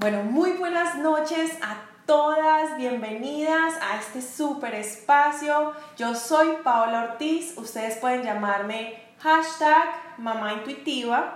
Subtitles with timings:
[0.00, 5.74] Bueno, muy buenas noches a todas, bienvenidas a este super espacio.
[5.98, 11.34] Yo soy Paola Ortiz, ustedes pueden llamarme hashtag mamá intuitiva.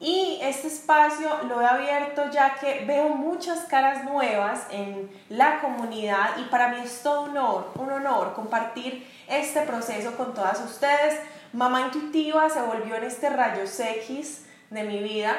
[0.00, 6.38] Y este espacio lo he abierto ya que veo muchas caras nuevas en la comunidad
[6.38, 11.20] y para mí es todo un honor, un honor compartir este proceso con todas ustedes.
[11.52, 15.36] Mamá intuitiva se volvió en este rayos X de mi vida.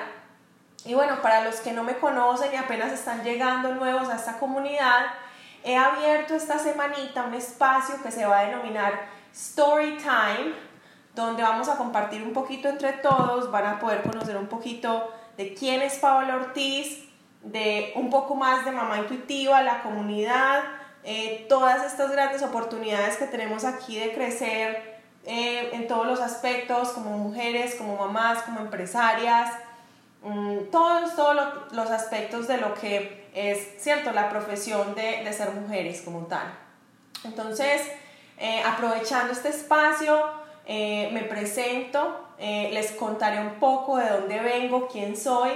[0.85, 4.37] Y bueno, para los que no me conocen y apenas están llegando nuevos a esta
[4.37, 5.07] comunidad,
[5.63, 10.53] he abierto esta semanita un espacio que se va a denominar Story Time,
[11.15, 15.55] donde vamos a compartir un poquito entre todos, van a poder conocer un poquito de
[15.55, 17.03] quién es Paola Ortiz,
[17.41, 20.63] de un poco más de Mamá Intuitiva, la comunidad,
[21.03, 26.89] eh, todas estas grandes oportunidades que tenemos aquí de crecer eh, en todos los aspectos,
[26.89, 29.51] como mujeres, como mamás, como empresarias,
[30.25, 31.35] mm, todos, todos
[31.71, 36.53] los aspectos de lo que es, ¿cierto?, la profesión de, de ser mujeres como tal.
[37.23, 37.81] Entonces,
[38.37, 45.51] eh, aprovechando este espacio, me presento, les contaré un poco de dónde vengo, quién soy,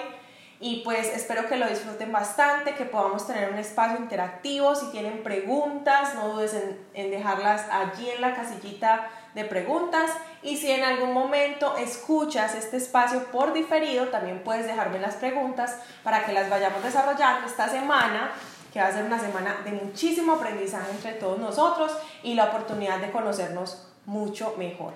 [0.61, 4.75] y pues espero que lo disfruten bastante, que podamos tener un espacio interactivo.
[4.75, 6.53] Si tienen preguntas, no dudes
[6.93, 10.11] en, dejarlas allí en la casillita de preguntas.
[10.43, 15.77] Y si en algún momento escuchas este espacio por diferido, también puedes dejarme las preguntas
[16.03, 18.31] para que las vayamos desarrollando esta semana
[18.71, 22.99] que va a ser una semana de muchísimo aprendizaje entre todos nosotros y la oportunidad
[22.99, 24.93] de conocernos mucho mejor.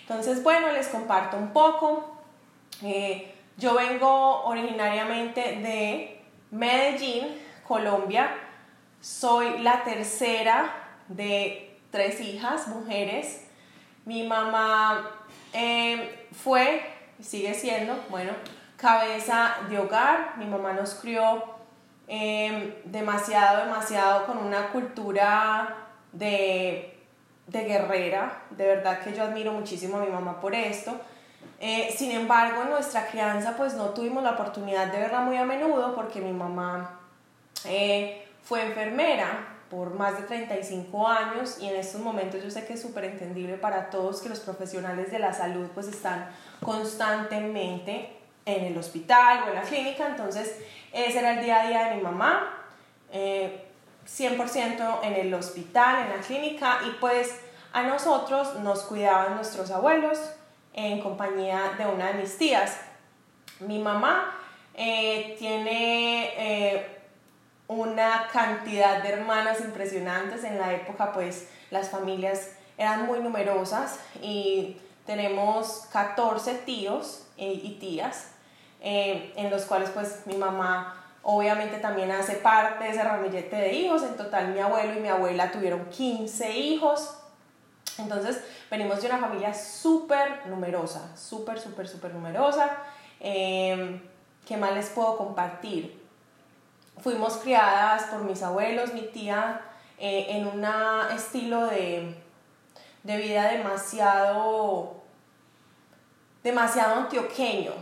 [0.00, 2.16] Entonces, bueno, les comparto un poco.
[2.82, 8.34] Eh, yo vengo originariamente de Medellín, Colombia.
[9.00, 10.74] Soy la tercera
[11.08, 13.43] de tres hijas, mujeres.
[14.04, 15.10] Mi mamá
[15.52, 16.82] eh, fue,
[17.20, 18.32] sigue siendo, bueno,
[18.76, 20.34] cabeza de hogar.
[20.36, 21.44] Mi mamá nos crió
[22.08, 25.76] eh, demasiado, demasiado con una cultura
[26.12, 26.98] de,
[27.46, 28.42] de guerrera.
[28.50, 31.00] De verdad que yo admiro muchísimo a mi mamá por esto
[31.60, 35.44] eh, sin embargo, en nuestra crianza pues no tuvimos la oportunidad de verla muy a
[35.44, 37.00] menudo porque mi mamá
[37.64, 42.74] eh, fue enfermera por más de 35 años y en estos momentos yo sé que
[42.74, 46.30] es súper entendible para todos que los profesionales de la salud pues están
[46.62, 50.60] constantemente en el hospital o en la clínica, entonces
[50.92, 52.56] ese era el día a día de mi mamá,
[53.12, 57.40] 100% eh, en el hospital, en la clínica y pues
[57.72, 60.20] a nosotros nos cuidaban nuestros abuelos,
[60.72, 62.78] en compañía de una de mis tías.
[63.60, 64.36] Mi mamá
[64.74, 66.93] eh, tiene eh,
[67.68, 70.44] una cantidad de hermanas impresionantes.
[70.44, 74.76] En la época, pues las familias eran muy numerosas y
[75.06, 78.30] tenemos 14 tíos eh, y tías,
[78.80, 84.02] en los cuales pues mi mamá obviamente también hace parte de ese ramillete de hijos.
[84.02, 87.16] En total mi abuelo y mi abuela tuvieron 15 hijos.
[87.98, 92.76] Entonces, venimos de una familia súper numerosa, súper, súper, súper numerosa.
[93.20, 94.00] Eh,
[94.46, 96.03] ¿Qué más les puedo compartir?
[97.00, 99.60] Fuimos criadas por mis abuelos, mi tía,
[99.98, 100.64] eh, en un
[101.14, 102.14] estilo de,
[103.02, 105.02] de, vida demasiado,
[106.42, 107.72] demasiado antioqueño,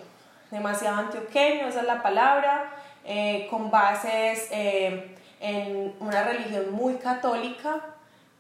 [0.51, 2.73] demasiado antioqueño, esa es la palabra,
[3.05, 7.81] eh, con bases eh, en una religión muy católica,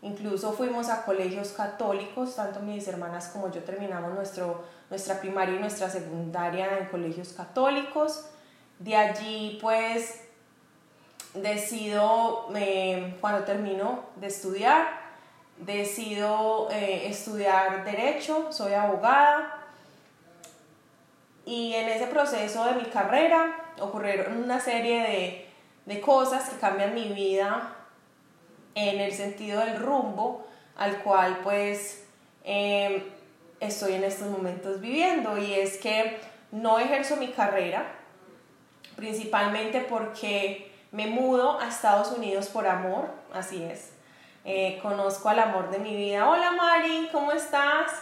[0.03, 5.61] Incluso fuimos a colegios católicos, tanto mis hermanas como yo terminamos nuestro, nuestra primaria y
[5.61, 8.27] nuestra secundaria en colegios católicos.
[8.81, 10.23] De allí pues
[11.35, 12.49] decido,
[13.21, 15.01] cuando termino de estudiar,
[15.59, 19.59] decido eh, estudiar derecho, soy abogada.
[21.45, 25.49] Y en ese proceso de mi carrera ocurrieron una serie de,
[25.87, 27.77] de cosas que cambian mi vida
[28.75, 32.05] en el sentido del rumbo al cual pues
[32.45, 33.03] em,
[33.61, 35.39] estoy en estos momentos viviendo.
[35.39, 36.19] Y es que
[36.51, 37.87] no ejerzo mi carrera
[38.97, 43.93] principalmente porque me mudo a Estados Unidos por amor, así es.
[44.45, 46.29] Eh, conozco al amor de mi vida.
[46.29, 47.93] Hola Mari, ¿cómo estás?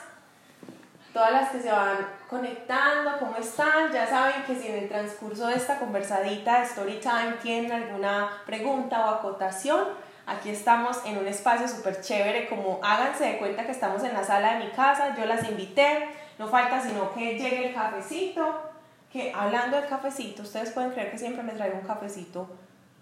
[1.13, 1.99] Todas las que se van
[2.29, 3.93] conectando, ¿cómo están?
[3.93, 9.07] Ya saben que si en el transcurso de esta conversadita Story Time tienen alguna pregunta
[9.07, 14.05] o acotación, Aquí estamos en un espacio súper chévere, como háganse de cuenta que estamos
[14.05, 16.09] en la sala de mi casa, yo las invité,
[16.39, 18.71] no falta sino que llegue el cafecito,
[19.13, 22.49] que hablando del cafecito, ustedes pueden creer que siempre me traigo un cafecito,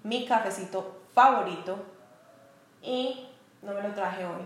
[0.03, 1.79] mi cafecito favorito,
[2.83, 3.29] y
[3.63, 4.43] no me lo traje hoy.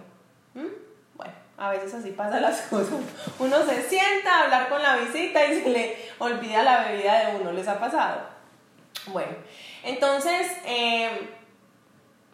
[0.54, 0.68] ¿Mm?
[1.14, 2.94] Bueno, a veces así pasan las cosas.
[3.38, 7.36] Uno se sienta a hablar con la visita y se le olvida la bebida de
[7.36, 8.20] uno, ¿les ha pasado?
[9.06, 9.32] Bueno,
[9.82, 11.30] entonces eh,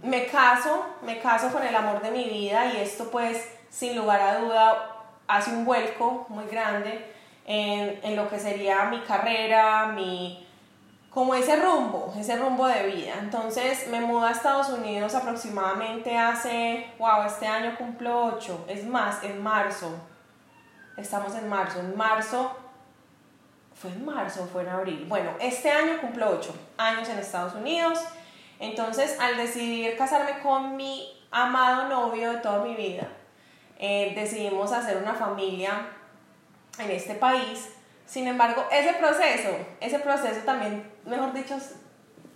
[0.03, 4.21] me caso, me caso con el amor de mi vida y esto pues sin lugar
[4.21, 7.13] a duda hace un vuelco muy grande
[7.47, 10.48] en, en lo que sería mi carrera, mi
[11.11, 13.15] como ese rumbo, ese rumbo de vida.
[13.19, 19.23] Entonces me mudo a Estados Unidos aproximadamente hace, wow, este año cumplo 8, es más,
[19.23, 19.91] en marzo,
[20.97, 22.57] estamos en marzo, en marzo,
[23.75, 28.01] fue en marzo fue en abril, bueno, este año cumplo 8 años en Estados Unidos,
[28.59, 33.07] entonces al decidir casarme con mi amado novio de toda mi vida,
[33.79, 35.87] eh, decidimos hacer una familia
[36.79, 37.69] en este país,
[38.09, 39.51] sin embargo, ese proceso,
[39.81, 41.57] ese proceso también, mejor dicho,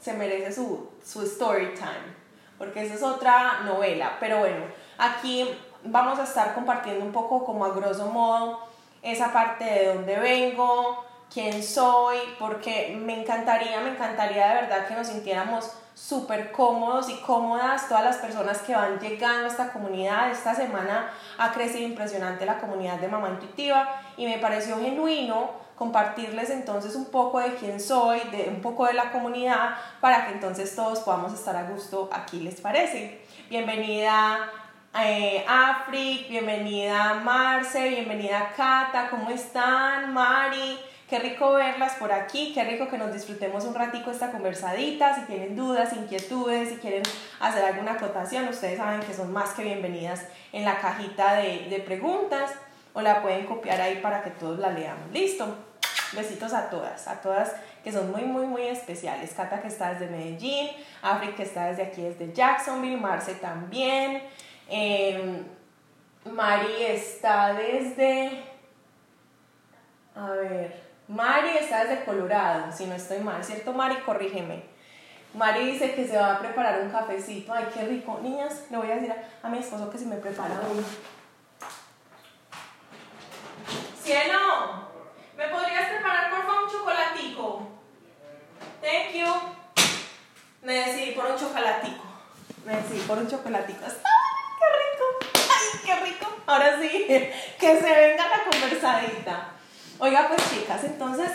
[0.01, 2.15] se merece su, su story time,
[2.59, 4.17] porque esa es otra novela.
[4.19, 4.65] Pero bueno,
[4.99, 5.49] aquí
[5.85, 8.61] vamos a estar compartiendo un poco como a grosso modo
[9.03, 14.95] esa parte de dónde vengo, quién soy, porque me encantaría, me encantaría de verdad que
[14.95, 20.31] nos sintiéramos súper cómodos y cómodas todas las personas que van llegando a esta comunidad.
[20.31, 26.51] Esta semana ha crecido impresionante la comunidad de Mamá Intuitiva y me pareció genuino compartirles
[26.51, 30.75] entonces un poco de quién soy, de un poco de la comunidad, para que entonces
[30.75, 33.21] todos podamos estar a gusto aquí, ¿les parece?
[33.49, 34.51] Bienvenida
[35.01, 35.45] eh,
[36.29, 40.13] bienvenida Marce, bienvenida Cata, ¿cómo están?
[40.13, 40.79] Mari,
[41.09, 45.23] qué rico verlas por aquí, qué rico que nos disfrutemos un ratico esta conversadita, si
[45.23, 47.03] tienen dudas, inquietudes, si quieren
[47.41, 51.79] hacer alguna acotación, ustedes saben que son más que bienvenidas en la cajita de, de
[51.79, 52.51] preguntas
[52.94, 55.11] o la pueden copiar ahí para que todos la leamos.
[55.12, 55.47] Listo.
[56.12, 57.53] Besitos a todas, a todas
[57.83, 59.33] que son muy, muy, muy especiales.
[59.35, 60.69] Cata que está desde Medellín,
[61.03, 64.23] Afri que está desde aquí, desde Jacksonville, Marce también.
[64.69, 65.44] Em,
[66.25, 68.44] Mari está desde...
[70.15, 73.97] A ver, Mari está desde Colorado, si no estoy mal, ¿cierto Mari?
[74.03, 74.62] Corrígeme.
[75.35, 77.55] Mari dice que se va a preparar un cafecito.
[77.55, 78.21] Ay, qué rico.
[78.23, 80.83] Niñas, le voy a decir a, a mi esposo que si me prepara uno.
[84.02, 84.88] Cielo,
[85.37, 87.69] ¿me podrías preparar por favor un chocolatico?
[88.81, 89.32] Thank you.
[90.62, 92.02] Me decidí por un chocolatico.
[92.66, 93.78] Me decidí por un chocolatico.
[93.84, 93.93] ¡Ay,
[94.58, 95.37] qué rico!
[95.49, 96.37] ¡Ay, qué rico!
[96.46, 97.06] Ahora sí,
[97.60, 99.50] que se venga la conversadita.
[100.00, 101.31] Oiga, pues chicas, entonces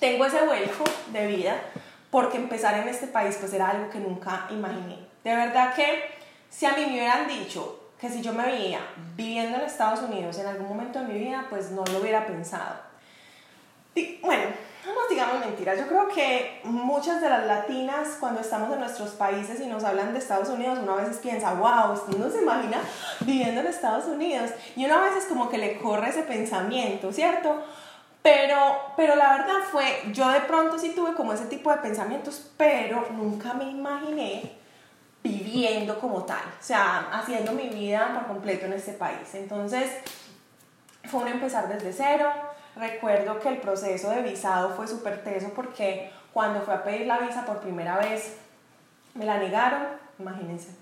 [0.00, 1.60] tengo ese vuelco de vida
[2.10, 5.06] porque empezar en este país pues era algo que nunca imaginé.
[5.22, 6.14] De verdad que
[6.48, 8.80] si a mí me hubieran dicho que si yo me veía
[9.16, 12.76] viviendo en Estados Unidos en algún momento de mi vida, pues no lo hubiera pensado.
[13.94, 14.44] Y, bueno,
[14.84, 19.12] no nos digamos mentiras, yo creo que muchas de las latinas cuando estamos en nuestros
[19.12, 22.42] países y nos hablan de Estados Unidos, uno a veces piensa, wow, usted no se
[22.42, 22.78] imagina
[23.20, 24.50] viviendo en Estados Unidos.
[24.76, 27.62] Y uno a veces como que le corre ese pensamiento, ¿cierto?
[28.20, 28.56] Pero,
[28.98, 33.06] pero la verdad fue, yo de pronto sí tuve como ese tipo de pensamientos, pero
[33.12, 34.63] nunca me imaginé
[35.24, 39.34] viviendo como tal, o sea, haciendo mi vida por completo en este país.
[39.34, 39.90] Entonces,
[41.06, 42.30] fue un empezar desde cero.
[42.76, 47.18] Recuerdo que el proceso de visado fue súper teso porque cuando fui a pedir la
[47.18, 48.36] visa por primera vez,
[49.14, 49.86] me la negaron,
[50.18, 50.76] imagínense.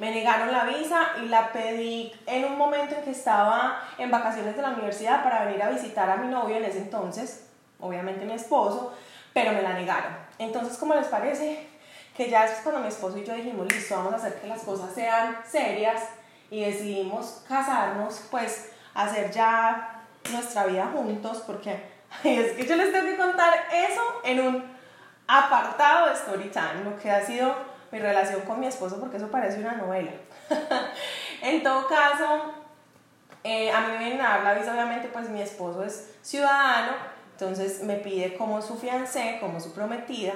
[0.00, 4.56] Me negaron la visa y la pedí en un momento en que estaba en vacaciones
[4.56, 8.32] de la universidad para venir a visitar a mi novio en ese entonces, obviamente mi
[8.32, 8.92] esposo,
[9.32, 10.12] pero me la negaron.
[10.38, 11.75] Entonces, ¿cómo les parece?
[12.16, 14.62] Que ya es cuando mi esposo y yo dijimos, listo, vamos a hacer que las
[14.62, 16.02] cosas sean serias
[16.50, 21.72] y decidimos casarnos, pues hacer ya nuestra vida juntos, porque
[22.24, 24.76] es que yo les tengo que contar eso en un
[25.26, 27.54] apartado de Storytime, lo que ha sido
[27.92, 30.12] mi relación con mi esposo, porque eso parece una novela.
[31.42, 32.52] en todo caso,
[33.44, 36.92] eh, a mí me vienen a dar la visa, obviamente, pues mi esposo es ciudadano,
[37.32, 40.32] entonces me pide como su fiancé, como su prometida,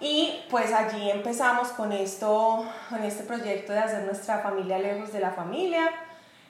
[0.00, 5.20] y pues allí empezamos con esto, con este proyecto de hacer nuestra familia lejos de
[5.20, 5.90] la familia.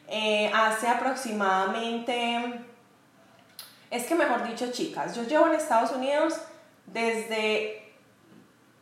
[0.07, 2.61] Eh, hace aproximadamente,
[3.91, 6.41] es que mejor dicho chicas, yo llevo en Estados Unidos
[6.87, 7.81] desde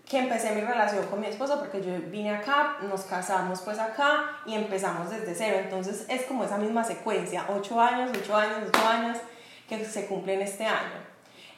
[0.07, 4.39] que empecé mi relación con mi esposo, porque yo vine acá, nos casamos pues acá
[4.47, 5.59] y empezamos desde cero.
[5.63, 9.19] Entonces es como esa misma secuencia, ocho años, ocho años, ocho años
[9.69, 11.09] que se cumplen este año.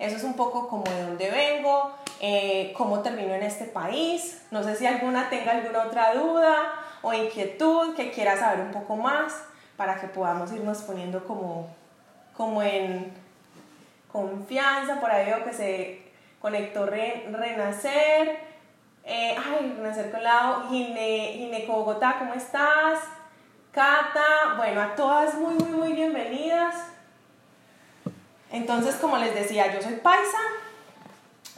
[0.00, 4.42] Eso es un poco como de dónde vengo, eh, cómo termino en este país.
[4.50, 8.96] No sé si alguna tenga alguna otra duda o inquietud que quiera saber un poco
[8.96, 9.42] más
[9.76, 11.68] para que podamos irnos poniendo como,
[12.36, 13.12] como en
[14.12, 15.00] confianza.
[15.00, 16.02] Por ahí veo que se
[16.40, 18.50] conectó Renacer.
[19.04, 23.00] Eh, ay, Renacer Colado, Gine, Gineco Bogotá, ¿cómo estás?
[23.72, 26.74] Cata, bueno, a todas muy, muy, muy bienvenidas.
[28.52, 30.38] Entonces, como les decía, yo soy paisa,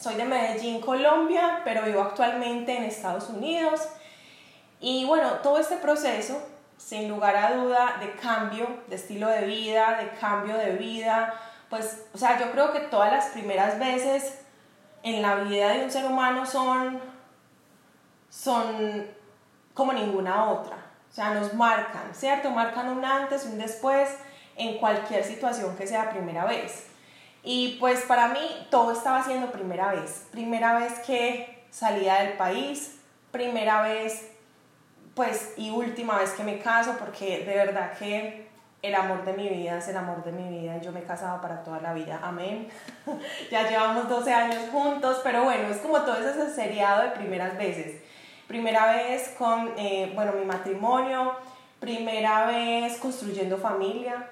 [0.03, 3.89] soy de Medellín, Colombia, pero vivo actualmente en Estados Unidos.
[4.81, 6.43] Y bueno, todo este proceso,
[6.77, 11.33] sin lugar a duda, de cambio de estilo de vida, de cambio de vida,
[11.71, 14.41] pues, o sea, yo creo que todas las primeras veces
[15.05, 17.01] en la vida de un ser humano son,
[18.29, 19.07] son
[19.73, 20.79] como ninguna otra.
[21.11, 22.51] O sea, nos marcan, ¿cierto?
[22.51, 24.09] Marcan un antes, un después
[24.57, 26.92] en cualquier situación que sea primera vez.
[27.45, 30.27] Y pues para mí todo estaba siendo primera vez.
[30.31, 32.99] Primera vez que salía del país,
[33.31, 34.31] primera vez,
[35.15, 39.49] pues, y última vez que me caso, porque de verdad que el amor de mi
[39.49, 42.21] vida es el amor de mi vida yo me casaba para toda la vida.
[42.23, 42.69] Amén.
[43.51, 48.03] ya llevamos 12 años juntos, pero bueno, es como todo ese seriado de primeras veces.
[48.49, 51.35] Primera vez con, eh, bueno, mi matrimonio,
[51.79, 54.29] primera vez construyendo familia,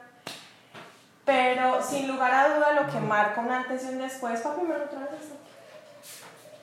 [1.30, 4.75] pero sin lugar a duda lo que marca un antes y un después, papi, me
[4.75, 5.37] otra vez esto.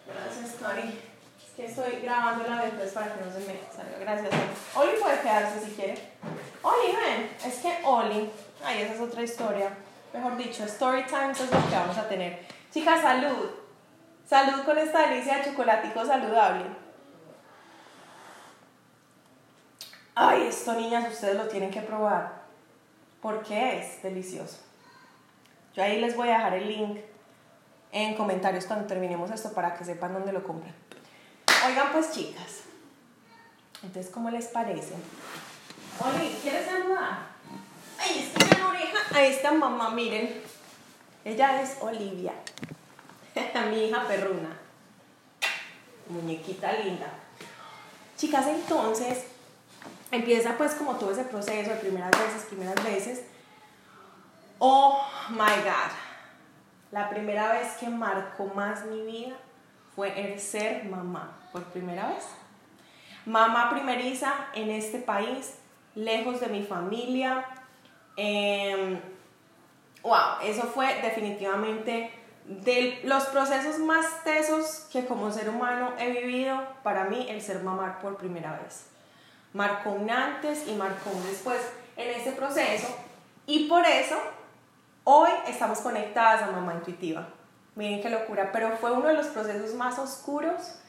[0.05, 0.99] Gracias, Cari.
[1.39, 3.97] Es que estoy grabando la después para que no se me salga.
[3.97, 4.29] Gracias.
[4.75, 5.97] Oli puede quedarse si quiere.
[6.61, 7.31] Oli, ven.
[7.45, 8.29] Es que Oli.
[8.61, 9.69] Ay, esa es otra historia.
[10.13, 12.45] Mejor dicho, story time, es lo que vamos a tener.
[12.73, 13.49] Chicas, salud.
[14.27, 16.65] Salud con esta delicia de chocolatico saludable.
[20.13, 22.46] Ay, esto, niñas, ustedes lo tienen que probar
[23.21, 24.57] porque es delicioso.
[25.75, 26.97] Yo ahí les voy a dejar el link
[27.91, 30.73] en comentarios cuando terminemos esto para que sepan dónde lo compran.
[31.67, 32.61] Oigan pues chicas,
[33.83, 34.93] entonces ¿cómo les parece?
[35.99, 37.27] Oli, ¿quieres saludar?
[37.99, 38.97] Ahí está la oreja.
[39.13, 40.41] Ahí está mamá, miren.
[41.25, 42.33] Ella es Olivia,
[43.69, 44.57] mi hija perruna.
[46.07, 47.11] Muñequita linda.
[48.15, 49.25] Chicas, entonces
[50.11, 53.23] empieza pues como todo ese proceso de primeras veces, primeras veces.
[54.59, 55.91] Oh my God.
[56.91, 59.35] La primera vez que marcó más mi vida
[59.95, 62.25] fue el ser mamá, por primera vez.
[63.25, 65.55] Mamá primeriza en este país,
[65.95, 67.45] lejos de mi familia.
[68.15, 68.99] Em,
[70.01, 72.11] wow, eso fue definitivamente
[72.45, 77.61] de los procesos más tesos que como ser humano he vivido, para mí el ser
[77.61, 78.85] mamá por primera vez
[79.53, 81.59] marcó un antes y marcó un después
[81.95, 82.87] en ese proceso
[83.45, 84.15] y por eso
[85.03, 87.29] hoy estamos conectadas a Mamá Intuitiva.
[87.75, 90.79] Miren qué locura, pero fue uno de los procesos más oscuros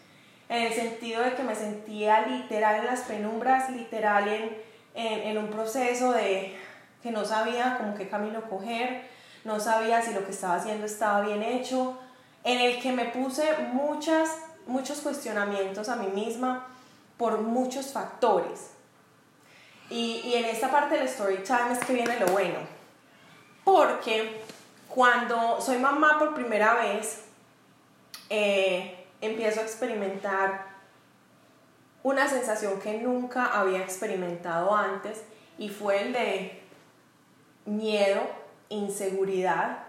[0.49, 4.57] en el sentido de que me sentía literal en las penumbras, literal en,
[4.95, 6.57] en, un proceso de
[7.03, 9.03] que no sabía como qué camino coger,
[9.45, 11.99] no sabía si lo que estaba haciendo estaba bien hecho,
[12.43, 14.31] en el que me puse muchas,
[14.67, 16.67] muchos cuestionamientos a mí misma,
[17.19, 18.71] por muchos factores.
[19.91, 22.59] Y, y en esta parte del story time es que viene lo bueno.
[23.65, 24.43] Porque
[24.89, 27.25] cuando soy mamá por primera vez,
[28.31, 30.67] eh, empiezo a experimentar
[32.03, 35.23] una sensación que nunca había experimentado antes
[35.59, 36.63] y fue el de
[37.67, 38.23] miedo,
[38.69, 39.85] inseguridad,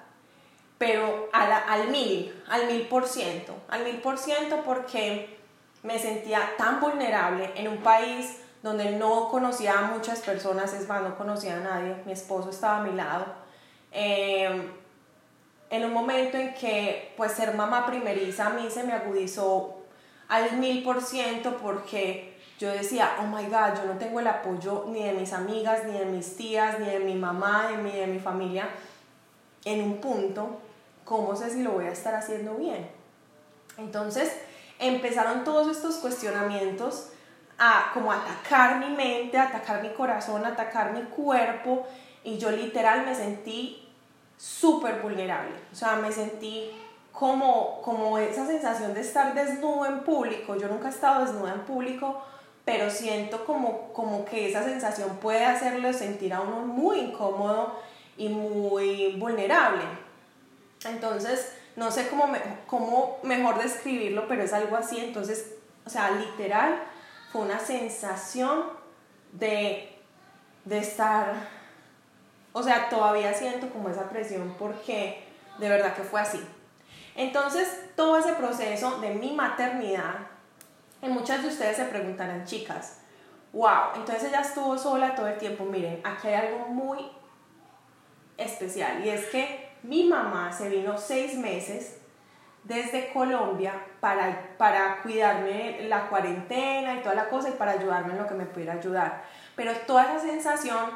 [0.78, 5.39] pero al, al mil, al mil por ciento, al mil por ciento porque
[5.84, 11.02] me sentía tan vulnerable en un país donde no conocía a muchas personas, es más,
[11.02, 13.26] no conocía a nadie, mi esposo estaba a mi lado.
[13.92, 14.72] Em,
[15.70, 19.78] en un momento en que pues ser mamá primeriza a mí se me agudizó
[20.28, 24.86] al mil por ciento porque yo decía, oh my god, yo no tengo el apoyo
[24.90, 28.20] ni de mis amigas, ni de mis tías, ni de mi mamá, ni de mi
[28.20, 28.70] familia
[29.66, 30.60] en un punto,
[31.06, 32.90] ¿cómo sé si lo voy a estar haciendo bien?
[33.78, 34.34] Entonces,
[34.80, 37.10] empezaron todos estos cuestionamientos
[37.58, 41.86] a como atacar mi mente, atacar mi corazón, atacar mi cuerpo
[42.24, 43.86] y yo literal me sentí
[44.38, 46.72] súper vulnerable, o sea, me sentí
[47.12, 51.62] como, como esa sensación de estar desnudo en público, yo nunca he estado desnuda en
[51.62, 52.22] público,
[52.64, 57.76] pero siento como, como que esa sensación puede hacerle sentir a uno muy incómodo
[58.16, 59.84] y muy vulnerable.
[60.86, 62.28] Entonces, no sé cómo,
[62.68, 65.00] cómo mejor describirlo, pero es algo así.
[65.00, 65.56] Entonces,
[65.86, 66.84] o sea, literal,
[67.32, 68.64] fue una sensación
[69.32, 69.98] de,
[70.66, 71.36] de estar,
[72.52, 75.24] o sea, todavía siento como esa presión porque
[75.58, 76.46] de verdad que fue así.
[77.16, 80.16] Entonces, todo ese proceso de mi maternidad,
[81.02, 82.98] y muchas de ustedes se preguntarán, chicas,
[83.54, 85.64] wow, entonces ella estuvo sola todo el tiempo.
[85.64, 87.10] Miren, aquí hay algo muy
[88.38, 91.98] especial y es que mi mamá se vino seis meses
[92.64, 98.20] desde Colombia para, para cuidarme la cuarentena y toda la cosa y para ayudarme en
[98.20, 99.24] lo que me pudiera ayudar.
[99.56, 100.90] Pero toda esa sensación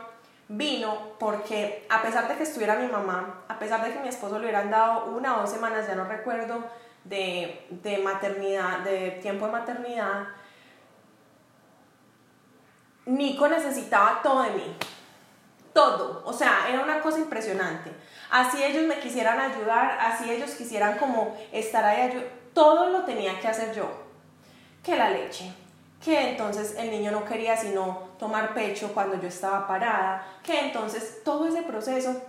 [0.47, 4.37] vino porque a pesar de que estuviera mi mamá, a pesar de que mi esposo
[4.37, 6.63] le hubieran dado una o dos semanas, ya no recuerdo,
[7.03, 10.27] de, de maternidad, de tiempo de maternidad,
[13.05, 14.77] Nico necesitaba todo de mí.
[15.73, 16.21] Todo.
[16.25, 17.91] O sea, era una cosa impresionante.
[18.33, 23.47] Así ellos me quisieran ayudar, así ellos quisieran como estar ahí, todo lo tenía que
[23.47, 23.85] hacer yo.
[24.83, 25.53] Que la leche,
[26.03, 31.21] que entonces el niño no quería sino tomar pecho cuando yo estaba parada, que entonces
[31.23, 32.23] todo ese proceso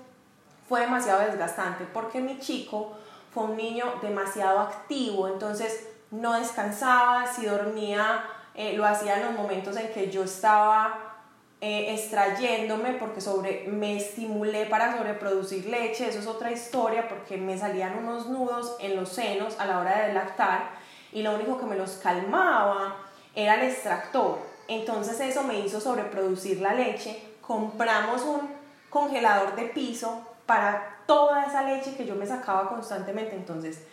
[0.69, 2.93] fue demasiado desgastante porque mi chico
[3.33, 9.33] fue un niño demasiado activo, entonces no descansaba, si dormía eh, lo hacía en los
[9.33, 11.14] momentos en que yo estaba
[11.61, 17.57] eh, extrayéndome porque sobre, me estimulé para sobreproducir leche, eso es otra historia porque me
[17.57, 20.71] salían unos nudos en los senos a la hora de lactar
[21.13, 22.97] y lo único que me los calmaba
[23.35, 24.39] era el extractor.
[24.69, 27.23] Entonces eso me hizo sobreproducir la leche.
[27.41, 28.51] Compramos un
[28.91, 33.37] congelador de piso para toda esa leche que yo me sacaba constantemente.
[33.37, 33.85] Entonces,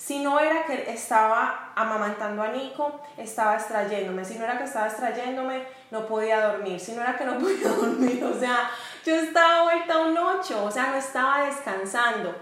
[0.00, 4.24] si no era que estaba amamantando a Nico, estaba extrayéndome.
[4.24, 6.80] Si no era que estaba extrayéndome, no podía dormir.
[6.80, 8.70] Si no era que no podía dormir, o sea,
[9.04, 12.34] yo estaba vuelta un ocho, o sea, no estaba descansando.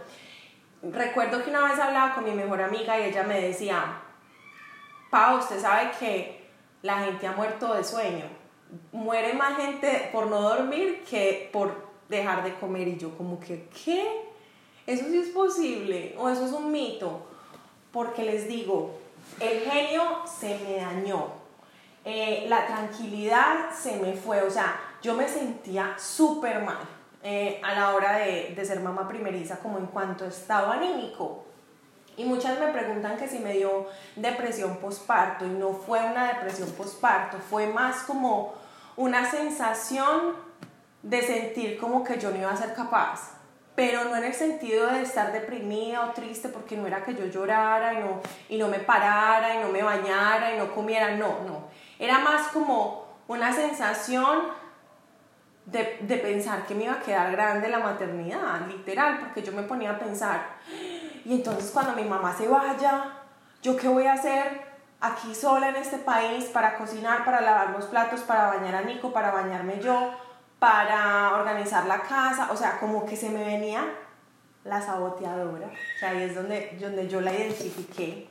[0.85, 4.03] Recuerdo que una vez hablaba con mi mejor amiga y ella me decía,
[5.11, 6.49] Pau, usted sabe que
[6.83, 8.27] la gente ha muerto de sueño.
[8.93, 11.75] Muere más gente por no dormir que por
[12.09, 12.87] dejar de comer.
[12.87, 14.29] Y yo como que, ¿qué?
[14.87, 17.27] Eso sí es posible o eso es un mito
[17.92, 18.99] porque les digo,
[19.40, 21.28] el genio se me dañó,
[22.04, 26.78] eh, la tranquilidad se me fue, o sea, yo me sentía súper mal
[27.23, 31.45] eh, a la hora de, de, ser mamá primeriza, como en cuanto estado anímico.
[32.16, 36.71] Y muchas me preguntan que si me dio depresión posparto y no fue una depresión
[36.73, 38.54] posparto, fue más como
[38.97, 40.35] una sensación
[41.02, 43.38] de sentir como que yo no iba a ser capaz
[43.79, 47.27] pero no en el sentido de estar deprimida o triste porque no era que yo
[47.27, 51.45] llorara y no, y no me parara y no me bañara y no comiera, no,
[51.47, 51.69] no.
[51.97, 54.49] Era más como una sensación
[55.64, 59.62] de, de pensar que me iba a quedar grande la maternidad, literal, porque yo me
[59.62, 60.41] ponía a pensar,
[61.25, 63.12] y entonces cuando mi mamá se vaya,
[63.62, 64.61] ¿yo qué voy a hacer
[65.01, 69.12] aquí sola en este país para cocinar, para lavar los platos, para bañar a Nico,
[69.12, 70.14] para bañarme yo?
[70.59, 73.85] Para organizar la casa, o sea, como que se me venía
[74.64, 78.29] la saboteadora, o sea, ahí es donde, donde yo la identifiqué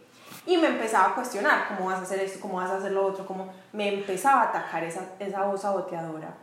[0.48, 2.40] y me empezaba a cuestionar, ¿cómo vas a hacer esto?
[2.40, 3.26] ¿Cómo vas a hacer lo otro?
[3.26, 6.34] Como me empezaba a atacar esa, esa voz saboteadora.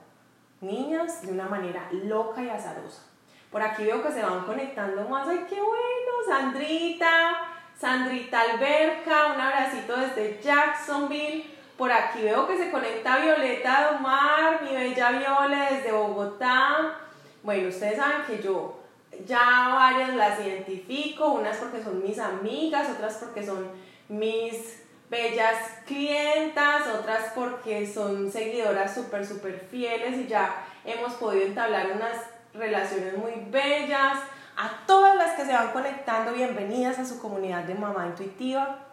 [0.60, 3.02] Niñas, de una manera loca y azarosa.
[3.50, 6.12] Por aquí veo que se van conectando más, ¡ay, qué bueno!
[6.26, 7.36] Sandrita,
[7.78, 11.53] Sandrita Alberca, un abracito desde Jacksonville.
[11.76, 16.98] Por aquí veo que se conecta Violeta Domar, mi bella Viole desde Bogotá.
[17.42, 18.80] Bueno, ustedes saben que yo
[19.26, 23.68] ya varias las identifico, unas porque son mis amigas, otras porque son
[24.08, 25.56] mis bellas
[25.86, 32.18] clientas, otras porque son seguidoras súper, súper fieles y ya hemos podido entablar unas
[32.54, 34.18] relaciones muy bellas.
[34.56, 38.83] A todas las que se van conectando, bienvenidas a su comunidad de Mamá Intuitiva.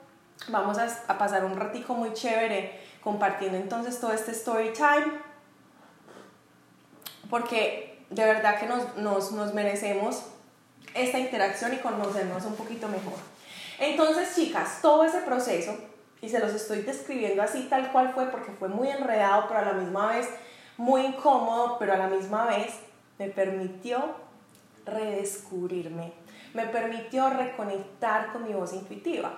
[0.47, 5.19] Vamos a, pasar un ratico muy chévere compartiendo entonces todo este story time,
[7.29, 10.23] porque de verdad que nos, nos, nos merecemos
[10.93, 13.13] esta interacción y conocernos un poquito mejor.
[13.79, 15.75] Entonces, chicas, todo ese proceso,
[16.21, 19.65] y se los estoy describiendo así tal cual fue, porque fue muy enredado, pero a
[19.65, 20.27] la misma vez
[20.77, 22.73] muy incómodo, pero a la misma vez
[23.17, 24.15] me permitió
[24.85, 26.13] redescubrirme,
[26.53, 29.31] me permitió reconectar con mi voz intuitiva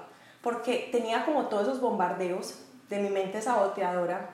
[0.43, 4.29] porque tenía como todos esos bombardeos de mi mente saboteadora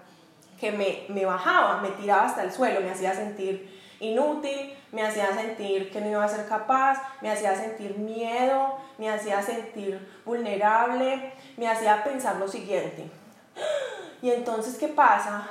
[0.60, 5.34] que me, me bajaba, me tiraba hasta el suelo, me hacía sentir inútil, me hacía
[5.34, 11.34] sentir que no iba a ser capaz, me hacía sentir miedo, me hacía sentir vulnerable,
[11.58, 13.10] me hacía pensar lo siguiente.
[14.22, 15.48] Y entonces, ¿qué pasa?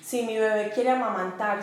[0.00, 1.54] Si mi bebé quiere amamantar,